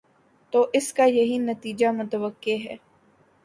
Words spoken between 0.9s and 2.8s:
کا یہی نتیجہ متوقع ہے۔